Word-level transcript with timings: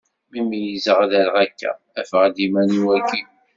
Mi 0.31 0.41
meyyzeɣ 0.47 0.97
ad 1.03 1.13
rreɣ 1.21 1.35
akka, 1.45 1.71
afeɣ-d 1.99 2.37
iman-iw 2.45 2.87
akkin. 2.97 3.27